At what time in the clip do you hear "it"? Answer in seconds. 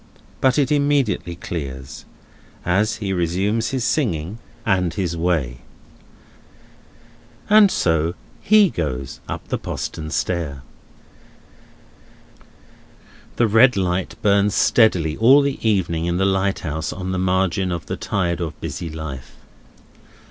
0.57-0.71